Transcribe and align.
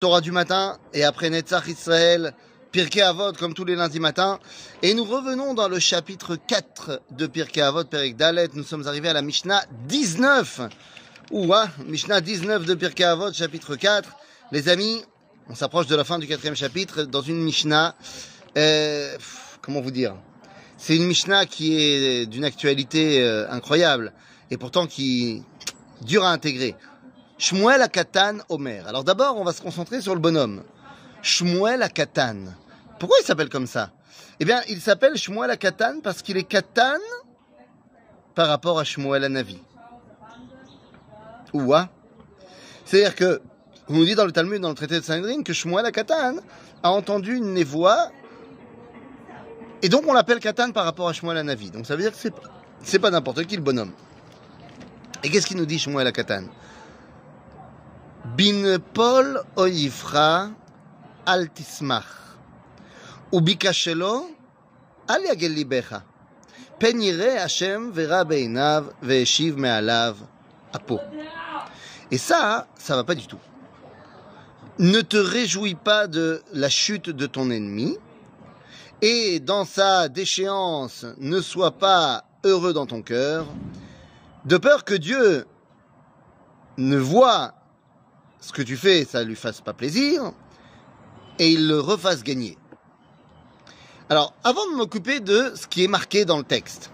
Torah 0.00 0.20
du 0.20 0.30
matin 0.30 0.78
et 0.94 1.02
après 1.02 1.28
Netzach 1.28 1.66
Israël, 1.66 2.32
Pirkei 2.70 3.02
Avot 3.02 3.32
comme 3.32 3.52
tous 3.52 3.64
les 3.64 3.74
lundis 3.74 3.98
matins. 3.98 4.38
Et 4.80 4.94
nous 4.94 5.02
revenons 5.02 5.54
dans 5.54 5.68
le 5.68 5.80
chapitre 5.80 6.36
4 6.36 7.02
de 7.10 7.26
Pirkei 7.26 7.62
Avot, 7.62 7.82
Perik 7.82 8.16
Dalet. 8.16 8.46
Nous 8.54 8.62
sommes 8.62 8.86
arrivés 8.86 9.08
à 9.08 9.12
la 9.12 9.22
Mishnah 9.22 9.64
19. 9.88 10.60
Ouah, 11.32 11.66
Mishnah 11.84 12.20
19 12.20 12.64
de 12.64 12.74
Pirkei 12.74 13.02
Avot, 13.02 13.32
chapitre 13.32 13.74
4. 13.74 14.08
Les 14.52 14.68
amis, 14.68 15.02
on 15.48 15.56
s'approche 15.56 15.88
de 15.88 15.96
la 15.96 16.04
fin 16.04 16.20
du 16.20 16.28
quatrième 16.28 16.54
chapitre 16.54 17.02
dans 17.02 17.22
une 17.22 17.42
Mishnah. 17.42 17.96
Euh, 18.56 19.16
comment 19.62 19.80
vous 19.80 19.90
dire? 19.90 20.14
C'est 20.76 20.94
une 20.94 21.06
Mishnah 21.06 21.46
qui 21.46 21.76
est 21.76 22.26
d'une 22.26 22.44
actualité 22.44 23.20
euh, 23.20 23.50
incroyable 23.50 24.12
et 24.52 24.58
pourtant 24.58 24.86
qui 24.86 25.42
dure 26.02 26.24
à 26.24 26.30
intégrer. 26.30 26.76
Shmuel 27.38 27.80
Akatan 27.82 28.38
Omer. 28.48 28.86
Alors 28.86 29.04
d'abord, 29.04 29.36
on 29.36 29.44
va 29.44 29.52
se 29.52 29.62
concentrer 29.62 30.00
sur 30.00 30.14
le 30.14 30.20
bonhomme. 30.20 30.62
Shmuel 31.22 31.82
Akatan. 31.82 32.36
Pourquoi 32.98 33.16
il 33.20 33.24
s'appelle 33.24 33.48
comme 33.48 33.66
ça? 33.66 33.92
Eh 34.40 34.44
bien, 34.44 34.60
il 34.68 34.80
s'appelle 34.80 35.16
Shmuel 35.16 35.50
Akatan 35.50 36.00
parce 36.02 36.22
qu'il 36.22 36.36
est 36.36 36.42
Katan 36.44 36.98
par 38.34 38.48
rapport 38.48 38.78
à 38.78 38.84
Shmuel 38.84 39.24
Anavi. 39.24 39.62
Ouah. 41.52 41.88
C'est-à-dire 42.84 43.14
que, 43.14 43.40
on 43.88 43.94
nous 43.94 44.04
dit 44.04 44.14
dans 44.14 44.26
le 44.26 44.32
Talmud, 44.32 44.60
dans 44.60 44.68
le 44.68 44.74
traité 44.74 44.98
de 44.98 45.04
Sanhedrin, 45.04 45.42
que 45.42 45.52
Shmuel 45.52 45.86
Akatan 45.86 46.36
a 46.82 46.90
entendu 46.90 47.36
une 47.36 47.54
névoie 47.54 48.10
et 49.80 49.88
donc 49.88 50.04
on 50.08 50.12
l'appelle 50.12 50.40
Katan 50.40 50.72
par 50.72 50.84
rapport 50.84 51.08
à 51.08 51.12
Shmuel 51.12 51.36
Anavi. 51.36 51.70
Donc 51.70 51.86
ça 51.86 51.94
veut 51.94 52.02
dire 52.02 52.10
que 52.10 52.18
c'est, 52.18 52.34
c'est 52.82 52.98
pas 52.98 53.10
n'importe 53.10 53.44
qui 53.44 53.56
le 53.56 53.62
bonhomme. 53.62 53.92
Et 55.22 55.30
qu'est-ce 55.30 55.46
qu'il 55.46 55.56
nous 55.56 55.66
dit 55.66 55.78
Shmuel 55.78 56.06
Akatan 56.06 56.44
Penire 66.78 67.42
Hashem 67.42 67.92
Et 72.12 72.18
ça, 72.18 72.68
ça 72.76 72.94
va 72.94 73.02
pas 73.02 73.16
du 73.16 73.26
tout. 73.26 73.40
Ne 74.78 75.00
te 75.00 75.16
réjouis 75.16 75.74
pas 75.74 76.06
de 76.06 76.40
la 76.52 76.68
chute 76.68 77.10
de 77.10 77.26
ton 77.26 77.50
ennemi, 77.50 77.98
et 79.02 79.40
dans 79.40 79.64
sa 79.64 80.08
déchéance, 80.08 81.04
ne 81.18 81.40
sois 81.40 81.72
pas 81.72 82.22
heureux 82.44 82.72
dans 82.72 82.86
ton 82.86 83.02
cœur, 83.02 83.46
de 84.44 84.56
peur 84.58 84.84
que 84.84 84.94
Dieu 84.94 85.44
ne 86.76 86.98
voie 86.98 87.57
ce 88.40 88.52
que 88.52 88.62
tu 88.62 88.76
fais, 88.76 89.04
ça 89.04 89.22
lui 89.24 89.36
fasse 89.36 89.60
pas 89.60 89.72
plaisir, 89.72 90.32
et 91.38 91.50
il 91.50 91.68
le 91.68 91.80
refasse 91.80 92.22
gagner. 92.22 92.56
Alors, 94.10 94.34
avant 94.42 94.64
de 94.70 94.76
m'occuper 94.76 95.20
de 95.20 95.52
ce 95.54 95.66
qui 95.66 95.84
est 95.84 95.88
marqué 95.88 96.24
dans 96.24 96.38
le 96.38 96.44
texte, 96.44 96.90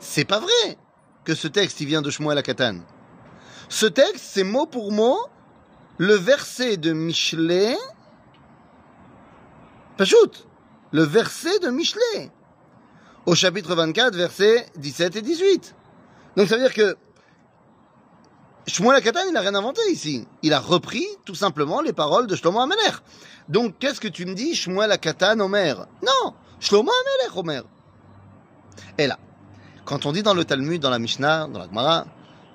c'est 0.00 0.24
pas 0.24 0.40
vrai 0.40 0.78
que 1.24 1.34
ce 1.34 1.48
texte 1.48 1.80
il 1.80 1.86
vient 1.86 2.02
de 2.02 2.10
Shmuel 2.10 2.38
Akatan. 2.38 2.80
Ce 3.68 3.86
texte, 3.86 4.24
c'est 4.24 4.44
mot 4.44 4.66
pour 4.66 4.92
mot 4.92 5.18
le 5.98 6.14
verset 6.14 6.76
de 6.76 6.92
Michelet. 6.92 7.76
Pachout, 9.96 10.46
le 10.90 11.02
verset 11.02 11.58
de 11.60 11.70
Michelet. 11.70 12.30
Au 13.26 13.34
chapitre 13.34 13.74
24, 13.74 14.16
versets 14.16 14.66
17 14.76 15.16
et 15.16 15.22
18. 15.22 15.74
Donc 16.36 16.48
ça 16.48 16.56
veut 16.56 16.62
dire 16.62 16.74
que 16.74 16.96
Shmuel 18.66 18.96
Akatan, 18.96 19.20
il 19.26 19.32
n'a 19.32 19.40
rien 19.40 19.54
inventé 19.54 19.80
ici. 19.90 20.26
Il 20.42 20.52
a 20.52 20.60
repris 20.60 21.06
tout 21.24 21.34
simplement 21.34 21.80
les 21.80 21.92
paroles 21.92 22.26
de 22.26 22.36
Shlomo 22.36 22.60
Amelech. 22.60 22.94
Donc, 23.48 23.78
qu'est-ce 23.78 24.00
que 24.00 24.08
tu 24.08 24.24
me 24.24 24.34
dis, 24.34 24.54
Shmuel 24.54 24.92
Akatan 24.92 25.40
Omer? 25.40 25.86
Non, 26.02 26.34
Shlomo 26.60 26.90
Amelech 26.90 27.36
Omer. 27.36 27.62
Et 28.98 29.06
là, 29.06 29.18
quand 29.84 30.06
on 30.06 30.12
dit 30.12 30.22
dans 30.22 30.34
le 30.34 30.44
Talmud, 30.44 30.80
dans 30.80 30.90
la 30.90 31.00
Mishnah, 31.00 31.48
dans 31.48 31.58
la 31.58 31.66
Gemara, 31.66 32.06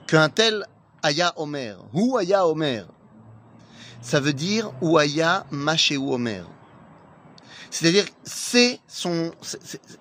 qu'un 0.08 0.30
tel 0.30 0.66
Aya 1.04 1.34
Omer, 1.36 1.78
ou 1.94 2.18
Aya 2.18 2.48
Omer, 2.48 2.88
ça 4.02 4.20
veut 4.20 4.34
dire 4.34 4.72
ou 4.82 4.98
Aya 4.98 5.46
Masheu 5.52 5.98
Omer. 5.98 6.46
C'est-à-dire, 7.70 8.06
c'est 8.24 8.80
son, 8.88 9.32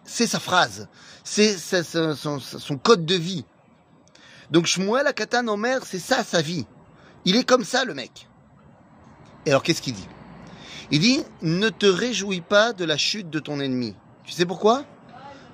c'est 0.04 0.26
sa 0.28 0.38
phrase, 0.38 0.88
c'est 1.24 1.56
son 1.58 2.78
code 2.80 3.04
de 3.04 3.16
vie. 3.16 3.44
Donc 4.50 4.66
Shmuel 4.66 5.06
Akatan 5.06 5.48
Omer, 5.48 5.80
c'est 5.84 5.98
ça 5.98 6.22
sa 6.22 6.40
vie. 6.40 6.66
Il 7.24 7.36
est 7.36 7.44
comme 7.44 7.64
ça 7.64 7.84
le 7.84 7.94
mec. 7.94 8.28
Et 9.44 9.50
alors 9.50 9.62
qu'est-ce 9.62 9.82
qu'il 9.82 9.94
dit? 9.94 10.08
Il 10.90 11.00
dit 11.00 11.22
ne 11.42 11.68
te 11.68 11.86
réjouis 11.86 12.40
pas 12.40 12.72
de 12.72 12.84
la 12.84 12.96
chute 12.96 13.30
de 13.30 13.38
ton 13.38 13.60
ennemi. 13.60 13.94
Tu 14.24 14.32
sais 14.32 14.46
pourquoi? 14.46 14.84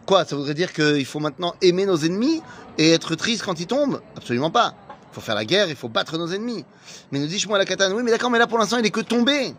Quoi 0.06 0.24
Ça 0.24 0.36
voudrait 0.36 0.54
dire 0.54 0.72
qu'il 0.72 1.06
faut 1.06 1.20
maintenant 1.20 1.54
aimer 1.62 1.86
nos 1.86 1.96
ennemis 1.96 2.42
et 2.76 2.92
être 2.92 3.14
triste 3.14 3.42
quand 3.44 3.60
ils 3.60 3.66
tombent? 3.66 4.02
Absolument 4.16 4.50
pas. 4.50 4.74
Il 5.10 5.14
faut 5.14 5.20
faire 5.20 5.34
la 5.34 5.44
guerre, 5.44 5.68
il 5.68 5.76
faut 5.76 5.88
battre 5.88 6.18
nos 6.18 6.28
ennemis. 6.28 6.64
Mais 7.10 7.18
nous 7.18 7.26
dit 7.26 7.38
Shmuel 7.38 7.60
Akatan, 7.60 7.92
oui 7.92 8.02
mais 8.02 8.10
d'accord, 8.10 8.30
mais 8.30 8.38
là 8.38 8.46
pour 8.46 8.58
l'instant 8.58 8.78
il 8.78 8.86
est 8.86 8.90
que 8.90 9.00
tombé. 9.00 9.54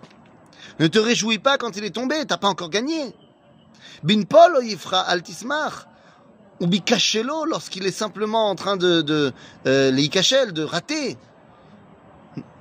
Ne 0.80 0.88
te 0.88 1.00
réjouis 1.00 1.40
pas 1.40 1.58
quand 1.58 1.78
il 1.78 1.84
est 1.84 1.92
tombé, 1.92 2.26
t'as 2.28 2.38
pas 2.38 2.48
encore 2.48 2.70
gagné. 2.70 3.16
Bin 4.04 4.24
Paul 4.24 4.64
Yifra 4.64 5.02
Altismar 5.02 5.88
ou 6.60 6.68
bikachelo 6.68 7.46
lorsqu'il 7.46 7.86
est 7.86 7.92
simplement 7.92 8.50
en 8.50 8.56
train 8.56 8.78
de, 8.78 9.02
de 9.02 9.34
euh, 9.66 9.92
de 9.92 10.64
rater. 10.64 11.18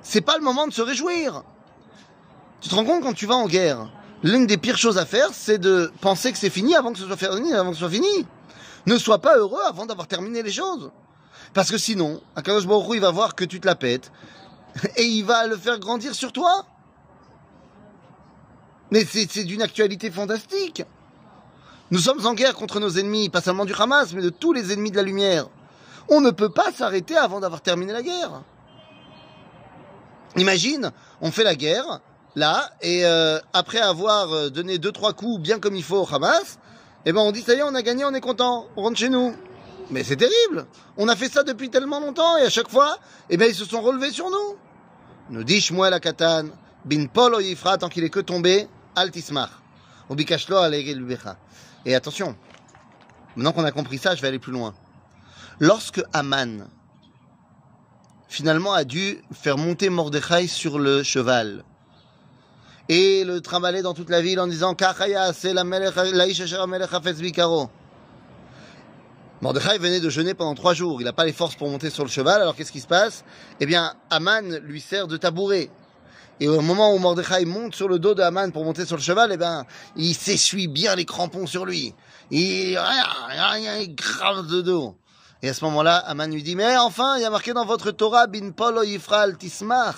C'est 0.01 0.21
pas 0.21 0.37
le 0.37 0.43
moment 0.43 0.67
de 0.67 0.73
se 0.73 0.81
réjouir. 0.81 1.43
Tu 2.61 2.69
te 2.69 2.75
rends 2.75 2.85
compte 2.85 3.03
quand 3.03 3.13
tu 3.13 3.25
vas 3.25 3.35
en 3.35 3.47
guerre, 3.47 3.89
l'une 4.23 4.47
des 4.47 4.57
pires 4.57 4.77
choses 4.77 4.97
à 4.97 5.05
faire, 5.05 5.29
c'est 5.33 5.57
de 5.57 5.91
penser 6.01 6.31
que 6.31 6.37
c'est 6.37 6.49
fini 6.49 6.75
avant 6.75 6.93
que 6.93 6.99
ce 6.99 7.05
soit 7.05 7.89
fini. 7.89 8.25
Ne 8.85 8.97
sois 8.97 9.19
pas 9.19 9.37
heureux 9.37 9.61
avant 9.67 9.85
d'avoir 9.85 10.07
terminé 10.07 10.43
les 10.43 10.51
choses. 10.51 10.91
Parce 11.53 11.69
que 11.69 11.77
sinon, 11.77 12.21
Akadosh 12.35 12.65
Baruch 12.65 12.99
va 12.99 13.11
voir 13.11 13.35
que 13.35 13.45
tu 13.45 13.59
te 13.59 13.67
la 13.67 13.75
pètes 13.75 14.11
et 14.97 15.03
il 15.03 15.23
va 15.23 15.47
le 15.47 15.57
faire 15.57 15.79
grandir 15.79 16.15
sur 16.15 16.31
toi. 16.31 16.65
Mais 18.91 19.05
c'est 19.05 19.43
d'une 19.43 19.61
actualité 19.61 20.11
fantastique. 20.11 20.83
Nous 21.93 21.99
sommes 21.99 22.25
en 22.25 22.33
guerre 22.33 22.55
contre 22.55 22.79
nos 22.79 22.89
ennemis, 22.89 23.29
pas 23.29 23.39
seulement 23.39 23.65
du 23.65 23.73
Hamas, 23.77 24.13
mais 24.13 24.23
de 24.23 24.31
tous 24.31 24.51
les 24.51 24.73
ennemis 24.73 24.89
de 24.89 24.95
la 24.95 25.03
lumière. 25.03 25.45
On 26.09 26.21
ne 26.21 26.31
peut 26.31 26.49
pas 26.49 26.71
s'arrêter 26.71 27.15
avant 27.15 27.39
d'avoir 27.39 27.61
terminé 27.61 27.93
la 27.93 28.01
guerre. 28.01 28.41
Imagine, 30.35 30.89
on 31.21 31.29
fait 31.29 31.43
la 31.43 31.53
guerre, 31.53 31.99
là, 32.35 32.71
et 32.81 33.05
euh, 33.05 33.37
après 33.53 33.77
avoir 33.77 34.33
euh, 34.33 34.49
donné 34.49 34.79
deux 34.79 34.91
trois 34.91 35.13
coups 35.13 35.39
bien 35.39 35.59
comme 35.59 35.75
il 35.75 35.83
faut 35.83 36.01
au 36.01 36.07
Hamas, 36.11 36.57
eh 37.05 37.13
ben 37.13 37.21
on 37.21 37.31
dit 37.31 37.43
ça 37.43 37.53
y 37.53 37.59
est, 37.59 37.61
on 37.61 37.75
a 37.75 37.83
gagné, 37.83 38.03
on 38.05 38.13
est 38.15 38.21
content, 38.21 38.65
on 38.75 38.81
rentre 38.81 38.97
chez 38.97 39.09
nous. 39.09 39.35
Mais 39.91 40.03
c'est 40.03 40.15
terrible. 40.15 40.65
On 40.97 41.07
a 41.07 41.15
fait 41.15 41.31
ça 41.31 41.43
depuis 41.43 41.69
tellement 41.69 41.99
longtemps 41.99 42.37
et 42.37 42.41
à 42.41 42.49
chaque 42.49 42.69
fois, 42.69 42.97
eh 43.29 43.37
ben 43.37 43.47
ils 43.47 43.55
se 43.55 43.65
sont 43.65 43.81
relevés 43.81 44.09
sur 44.09 44.31
nous. 44.31 44.57
Nous 45.29 45.43
dit 45.43 45.61
Shmuel 45.61 45.99
Katan, 45.99 46.45
bin 46.85 47.05
Polo 47.05 47.39
Yifra 47.39 47.77
tant 47.77 47.89
qu'il 47.89 48.03
est 48.03 48.09
que 48.09 48.21
tombé, 48.21 48.67
altismar. 48.95 49.61
Ubikashlo 50.09 50.57
becha. 51.05 51.37
Et 51.85 51.95
attention, 51.95 52.35
maintenant 53.35 53.51
qu'on 53.51 53.65
a 53.65 53.71
compris 53.71 53.97
ça, 53.97 54.15
je 54.15 54.21
vais 54.21 54.27
aller 54.27 54.39
plus 54.39 54.53
loin. 54.53 54.73
Lorsque 55.59 56.01
Aman, 56.13 56.67
finalement, 58.27 58.73
a 58.73 58.83
dû 58.83 59.21
faire 59.33 59.57
monter 59.57 59.89
Mordechai 59.89 60.47
sur 60.47 60.79
le 60.79 61.03
cheval, 61.03 61.63
et 62.89 63.23
le 63.23 63.39
trimballer 63.41 63.81
dans 63.81 63.93
toute 63.93 64.09
la 64.09 64.21
ville 64.21 64.39
en 64.39 64.47
disant 64.47 64.75
Kachaya, 64.75 65.31
c'est 65.33 65.53
la. 65.53 65.63
Mordechai 69.41 69.77
venait 69.77 69.99
de 69.99 70.09
jeûner 70.09 70.33
pendant 70.33 70.55
trois 70.55 70.73
jours. 70.73 71.01
Il 71.01 71.05
n'a 71.05 71.13
pas 71.13 71.25
les 71.25 71.33
forces 71.33 71.55
pour 71.55 71.69
monter 71.69 71.89
sur 71.89 72.03
le 72.03 72.09
cheval. 72.09 72.41
Alors 72.41 72.55
qu'est-ce 72.55 72.71
qui 72.71 72.79
se 72.81 72.87
passe? 72.87 73.23
Eh 73.59 73.65
bien, 73.65 73.93
Aman 74.09 74.57
lui 74.63 74.81
sert 74.81 75.07
de 75.07 75.17
tabouret. 75.17 75.69
Et 76.43 76.47
au 76.49 76.59
moment 76.59 76.93
où 76.93 76.97
Mordechai 76.97 77.45
monte 77.45 77.73
sur 77.73 77.87
le 77.87 77.99
dos 77.99 78.15
de 78.15 78.51
pour 78.51 78.65
monter 78.65 78.85
sur 78.85 78.97
le 78.97 79.01
cheval, 79.01 79.31
eh 79.31 79.37
ben, 79.37 79.63
il 79.95 80.13
s'essuie 80.13 80.67
bien 80.67 80.93
les 80.93 81.05
crampons 81.05 81.47
sur 81.47 81.65
lui. 81.65 81.95
Il, 82.31 82.77
il 82.77 83.95
grave 83.95 84.47
de 84.47 84.59
dos. 84.59 84.97
Et 85.41 85.47
à 85.47 85.53
ce 85.53 85.63
moment-là, 85.63 85.99
Haman 85.99 86.29
lui 86.29 86.43
dit, 86.43 86.57
mais 86.57 86.75
enfin, 86.75 87.15
il 87.15 87.21
y 87.21 87.25
a 87.25 87.29
marqué 87.29 87.53
dans 87.53 87.63
votre 87.63 87.91
Torah, 87.91 88.27
bin 88.27 88.51
polo 88.51 88.83
yifral 88.83 89.37
tismach. 89.37 89.95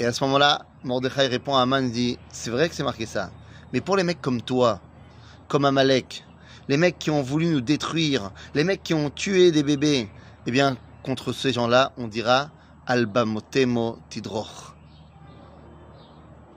Et 0.00 0.04
à 0.04 0.12
ce 0.12 0.24
moment-là, 0.24 0.66
Mordechai 0.82 1.28
répond 1.28 1.54
à 1.54 1.62
Haman, 1.62 1.84
il 1.84 1.92
dit, 1.92 2.18
c'est 2.30 2.50
vrai 2.50 2.68
que 2.68 2.74
c'est 2.74 2.82
marqué 2.82 3.06
ça. 3.06 3.30
Mais 3.72 3.80
pour 3.80 3.96
les 3.96 4.02
mecs 4.02 4.20
comme 4.20 4.42
toi, 4.42 4.80
comme 5.46 5.64
Amalek, 5.64 6.24
les 6.66 6.76
mecs 6.76 6.98
qui 6.98 7.12
ont 7.12 7.22
voulu 7.22 7.46
nous 7.46 7.60
détruire, 7.60 8.32
les 8.56 8.64
mecs 8.64 8.82
qui 8.82 8.94
ont 8.94 9.10
tué 9.10 9.52
des 9.52 9.62
bébés, 9.62 10.10
eh 10.44 10.50
bien, 10.50 10.76
contre 11.04 11.32
ces 11.32 11.52
gens-là, 11.52 11.92
on 11.96 12.08
dira, 12.08 12.50
Albamotemo 12.86 13.98
Tidroch. 14.08 14.74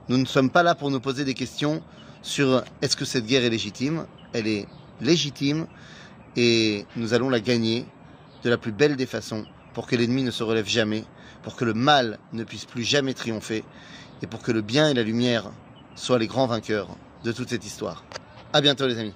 Nous 0.09 0.17
ne 0.17 0.25
sommes 0.25 0.49
pas 0.49 0.63
là 0.63 0.75
pour 0.75 0.91
nous 0.91 0.99
poser 0.99 1.25
des 1.25 1.33
questions 1.33 1.81
sur 2.21 2.63
est-ce 2.81 2.95
que 2.95 3.05
cette 3.05 3.25
guerre 3.25 3.43
est 3.43 3.49
légitime. 3.49 4.05
Elle 4.33 4.47
est 4.47 4.67
légitime 5.01 5.67
et 6.35 6.85
nous 6.95 7.13
allons 7.13 7.29
la 7.29 7.39
gagner 7.39 7.85
de 8.43 8.49
la 8.49 8.57
plus 8.57 8.71
belle 8.71 8.95
des 8.95 9.05
façons 9.05 9.45
pour 9.73 9.87
que 9.87 9.95
l'ennemi 9.95 10.23
ne 10.23 10.31
se 10.31 10.43
relève 10.43 10.67
jamais 10.67 11.03
pour 11.47 11.55
que 11.55 11.63
le 11.63 11.73
mal 11.73 12.19
ne 12.33 12.43
puisse 12.43 12.65
plus 12.65 12.83
jamais 12.83 13.13
triompher 13.13 13.63
et 14.21 14.27
pour 14.27 14.41
que 14.41 14.51
le 14.51 14.61
bien 14.61 14.89
et 14.89 14.93
la 14.93 15.03
lumière 15.03 15.51
soient 15.95 16.19
les 16.19 16.27
grands 16.27 16.45
vainqueurs 16.45 16.89
de 17.23 17.31
toute 17.31 17.47
cette 17.47 17.65
histoire. 17.65 18.03
À 18.51 18.59
bientôt 18.59 18.85
les 18.85 18.99
amis. 18.99 19.13